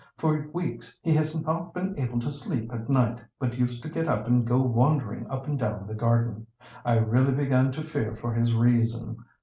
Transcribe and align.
"For 0.17 0.49
weeks 0.51 0.99
he 1.03 1.13
has 1.13 1.39
not 1.45 1.75
been 1.75 1.95
able 1.95 2.17
to 2.21 2.31
sleep 2.31 2.73
at 2.73 2.89
night, 2.89 3.21
but 3.37 3.59
used 3.59 3.83
to 3.83 3.89
get 3.89 4.07
up 4.07 4.25
and 4.25 4.47
go 4.47 4.59
wandering 4.59 5.27
up 5.29 5.45
and 5.45 5.59
down 5.59 5.85
the 5.85 5.93
garden. 5.93 6.47
I 6.83 6.95
really 6.97 7.33
began 7.35 7.71
to 7.73 7.83
fear 7.83 8.15
for 8.15 8.33
his 8.33 8.51
reason. 8.51 9.17